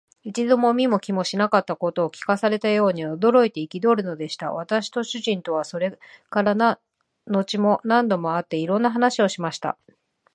[0.23, 4.51] 一度も見も聞きもしなかったことを聞かされたように、驚いて憤るのでした。
[4.51, 5.99] 私と主人とは、それ
[6.31, 6.55] から
[7.27, 9.77] 後も何度も会って、いろんな話をしました。